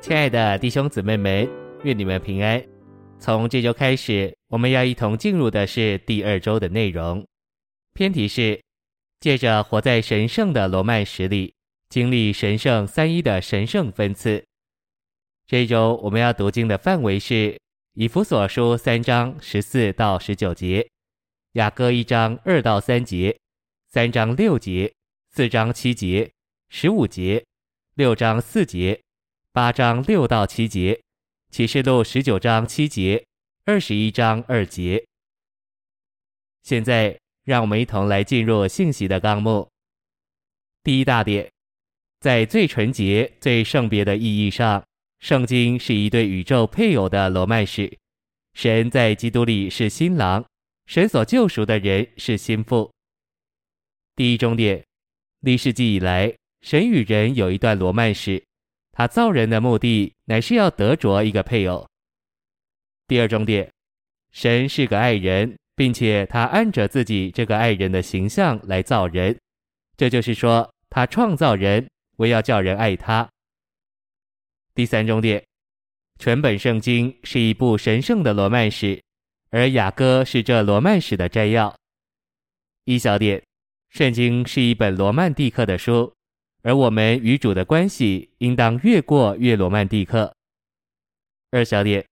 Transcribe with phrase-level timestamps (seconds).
[0.00, 1.46] 亲爱的弟兄姊妹们，
[1.82, 2.64] 愿你们平安。
[3.18, 7.26] 从这周开始，我们要一同进入的是第二周的内容。
[7.94, 8.62] 篇题是
[9.18, 11.52] 借着活在神圣的罗曼史里，
[11.88, 14.42] 经历神圣三一的神圣分赐。
[15.46, 17.58] 这周我们要读经的范围是
[17.94, 20.88] 以弗所书三章十四到十九节，
[21.54, 23.36] 雅歌一章二到三节，
[23.88, 24.94] 三章六节，
[25.32, 26.30] 四章七节，
[26.68, 27.44] 十五节，
[27.96, 29.00] 六章四节，
[29.58, 31.02] 八章六到七节，
[31.50, 33.26] 启示录十九章七节，
[33.64, 35.04] 二十一章二节。
[36.62, 39.68] 现在，让我们一同来进入信息的纲目。
[40.84, 41.50] 第一大点，
[42.20, 44.80] 在最纯洁、最圣别的意义上。
[45.18, 47.92] 圣经是一对宇宙配偶的罗曼史，
[48.54, 50.46] 神在基督里是新郎，
[50.86, 52.88] 神所救赎的人是新妇。
[54.14, 54.84] 第一终点，
[55.40, 58.40] 历世纪以来，神与人有一段罗曼史，
[58.98, 61.88] 他造人的目的乃是要得着一个配偶。
[63.06, 63.70] 第二重点，
[64.32, 69.38] 神是个爱人，并且他按着自己这个爱人的形象来造人，
[69.96, 73.28] 这就是说，他创造人，为要叫人爱他。
[74.74, 75.44] 第三重点，
[76.18, 79.00] 全本圣经是一部神圣的罗曼史，
[79.50, 81.72] 而雅歌是这罗曼史的摘要。
[82.82, 83.40] 一小点，
[83.90, 86.12] 圣经是一本罗曼蒂克的书，
[86.68, 90.34] 而我们与主的关系应当越过越罗曼蒂克。
[91.50, 92.04] 二小点，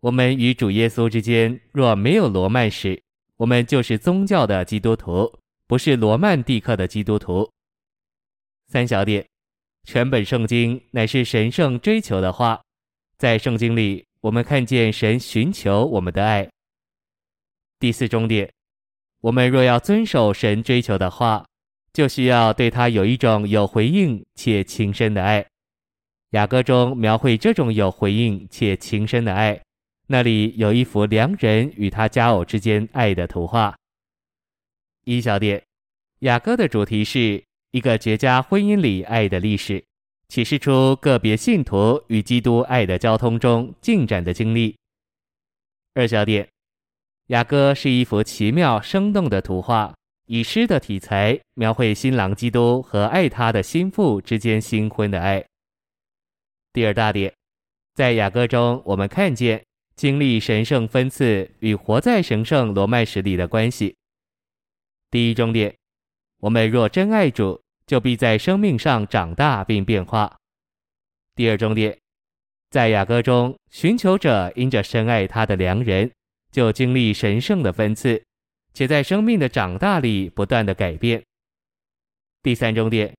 [0.00, 3.00] 我们与主耶稣之间若没有罗曼史，
[3.36, 7.48] 我们就是宗教的基督徒，不是罗曼蒂克的基督徒。
[8.66, 9.24] 三小点。
[9.84, 12.60] 全本圣经乃是神圣追求的话，
[13.18, 16.50] 在圣经里，我们看见神寻求我们的爱。
[17.78, 18.52] 第四重点，
[19.20, 21.46] 我们若要遵守神追求的话，
[21.96, 25.46] 就需要对他有一种有回应且情深的爱。
[26.32, 29.58] 雅歌中描绘这种有回应且情深的爱，
[30.08, 33.74] 那里有一幅良人与他佳偶之间爱的图画。
[35.04, 35.64] 一小点，
[36.18, 37.42] 雅歌的主题是。
[37.72, 39.84] 一个绝佳婚姻里爱的历史，
[40.28, 44.74] 启示出个别信徒与基督爱的交通中进展的经历。
[45.92, 46.48] 二小点，
[47.26, 49.94] 雅歌是一幅奇妙生动的图画，
[50.26, 55.44] 以诗的题材描绘新郎基督和爱他的心腹之间新婚的爱。
[56.72, 57.32] 第二大点，
[57.94, 59.64] 在雅歌中，我们看见
[59.96, 63.96] 经历神圣分赐与活在神圣罗曼史里的关系。
[65.10, 65.74] 第一重点，
[66.40, 67.60] 我们若真爱主。
[67.86, 70.36] 就必在生命上长大并变化。
[71.36, 71.96] 第二重点，
[72.68, 76.10] 在雅歌中，寻求者因着深爱他的良人，
[76.50, 78.20] 就经历神圣的分赐，
[78.76, 81.24] 且在生命的长大里不断的改变。
[82.42, 83.16] 第三重点，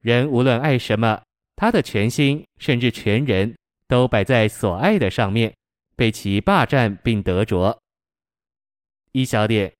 [0.00, 1.22] 人无论爱什么，
[1.54, 5.54] 他的全心甚至全人都摆在所爱的上面，
[5.94, 7.78] 被其霸占并得着。
[9.12, 9.72] 一小点，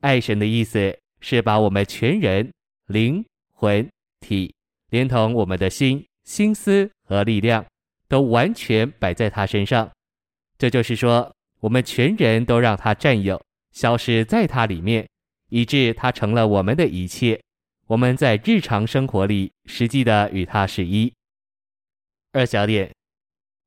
[0.00, 2.52] 爱神的意思是把我们全人
[2.86, 3.24] 灵。
[3.52, 3.88] 魂
[4.18, 4.52] 体，
[4.90, 7.64] 连同我们的心、心思和力量，
[8.08, 9.88] 都完全摆在他身上。
[10.56, 13.40] 这就是说，我们全人都让他占有，
[13.78, 15.08] 消失在他里面，
[15.50, 17.40] 以致他成了我们的一切。
[17.86, 21.14] 我们在日常生活里，实际的与他是一。
[22.32, 22.92] 二小点，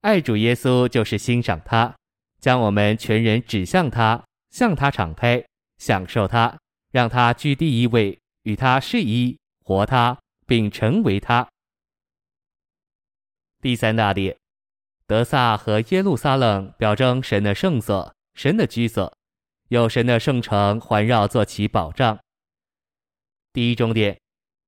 [0.01, 1.95] 爱主耶稣就是欣赏他，
[2.41, 5.41] 将我们全人指向他，向他敞开，
[5.77, 6.59] 享受他，
[6.91, 9.37] 让他居第一位，与他是一。
[9.63, 11.47] 活他，并成为他。
[13.61, 14.35] 第三大点，
[15.07, 19.15] 德撒和耶路撒冷表征神的圣所、神的居所，
[19.71, 22.19] 有神的圣城环绕做其保障。
[23.53, 24.19] 第一重点，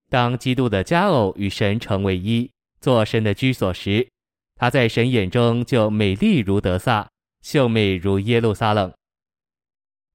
[0.09, 2.49] 当基督的佳偶与神成为一，
[2.79, 4.07] 做神的居所时，
[4.55, 7.05] 他在神眼中就美丽如德撒，
[7.41, 8.93] 秀美如耶路撒冷。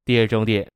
[0.07, 0.67] 第二重点，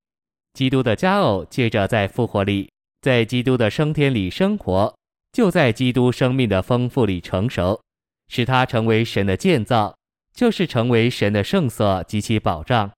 [0.53, 2.71] 基督的佳偶借着在复活里。
[3.00, 4.94] 在基督的升天里生活，
[5.32, 7.82] 就在基督生命的丰富里成熟，
[8.29, 9.97] 使他成为神的建造，
[10.35, 12.93] 就是成为神的圣所及其保障。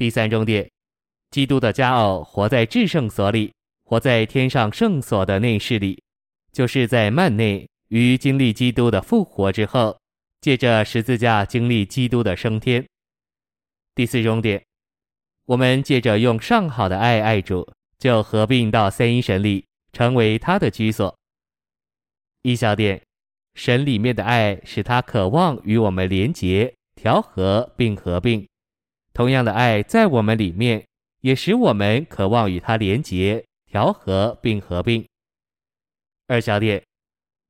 [0.00, 0.66] 第三重点，
[1.30, 3.52] 基督的佳偶活在至圣所里，
[3.84, 6.02] 活在天上圣所的内室里，
[6.54, 10.00] 就是在幔内于经历基督的复活之后，
[10.40, 12.82] 借着十字架经历基督的升天。
[13.94, 14.64] 第四重点，
[15.44, 17.70] 我们借着用上好的爱爱主。
[17.98, 21.14] 就合并到三一神里，成为他的居所。
[22.40, 23.02] 一小点，
[23.52, 28.48] 神里面的爱使他渴望与我们连结、调和并合并。
[29.20, 30.82] 同样的爱在我们里面，
[31.20, 35.06] 也使我们渴望与他连结、调和并合并。
[36.26, 36.82] 二小点，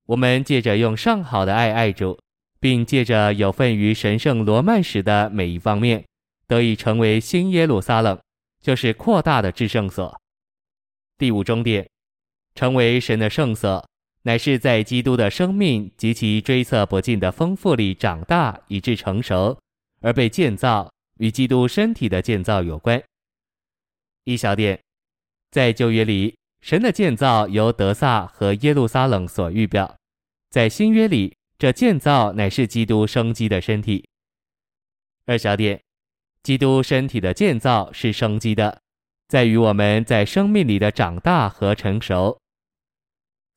[0.07, 2.19] 我们借着用上好的爱爱主，
[2.59, 6.05] 并借着有份于神圣罗曼史的每一方面，
[6.49, 8.19] 得以成为新耶路撒冷，
[8.61, 10.21] 就是扩大的至圣所。
[11.19, 11.89] 第五终点，
[12.57, 13.89] 成为神的圣所，
[14.23, 19.57] 乃是在基督的生命及其追测不尽的丰富里长大，以致成熟，
[20.01, 23.03] 而被建造，与基督身体的建造有关。
[24.25, 24.81] 一小点，
[25.51, 29.97] 在旧约里，神的建造由德撒和耶路撒冷所预表；
[30.49, 34.09] 在新约里，这建造乃是基督生机的身体。
[35.27, 35.79] 二小点，
[36.43, 38.81] 基督身体的建造是生机的。
[39.29, 42.41] 在于我们在生命里的长大和成熟。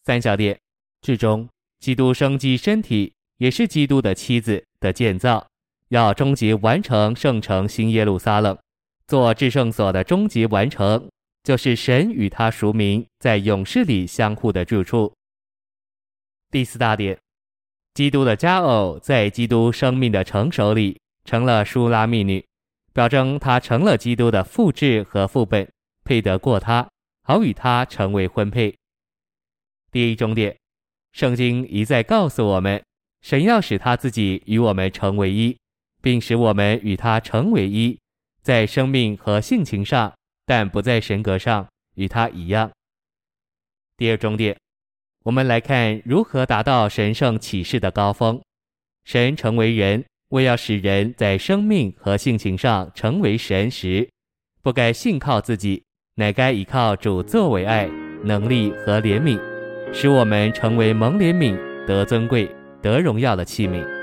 [0.04, 0.60] 三小点，
[1.02, 1.48] 至终，
[1.80, 5.48] 基督生机身体也是基督的妻子的建造，
[5.94, 8.58] 要终极完成圣城新耶路撒冷，
[9.06, 11.08] 做至圣所的终极完成，
[11.44, 15.14] 就是神与他赎民在永世里相互的住处。
[16.50, 17.16] 第四大点，
[17.94, 22.44] 基督的佳偶在基督生命的成熟里成了舒拉密女。
[22.92, 25.68] 表征他成了基督的复制和副本，
[26.04, 26.88] 配得过他，
[27.24, 28.76] 好与他成为婚配。
[29.92, 30.56] 第一重点，
[31.12, 32.84] 圣经一再告诉我们，
[33.22, 35.58] 神要使他自己与我们成为一，
[36.04, 37.98] 并使我们与他成为一，
[38.42, 40.14] 在生命和性情上，
[40.46, 41.66] 但不在神格上
[41.96, 42.70] 与他一样。
[43.96, 44.56] 第二重点，
[45.24, 48.40] 我们来看如何达到神圣启示的高峰，
[49.06, 50.04] 神成为人。
[50.30, 54.10] 为要使人在生命和性情上成为神时，
[54.64, 55.84] 不该信靠自己，
[56.16, 57.88] 乃该依靠主作为爱、
[58.24, 59.40] 能力和怜悯，
[59.94, 61.56] 使我们成为蒙怜悯、
[61.86, 62.50] 得尊贵、
[62.82, 64.03] 得荣耀的器皿。